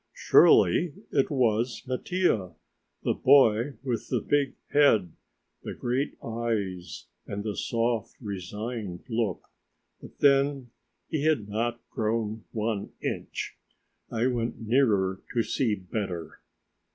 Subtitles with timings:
[0.15, 2.55] Surely it was Mattia,
[3.03, 5.11] the boy with the big head,
[5.61, 9.43] the great eyes and the soft, resigned look.
[10.01, 10.71] But then
[11.07, 13.55] he had not grown one inch!
[14.09, 16.39] I went nearer to see better.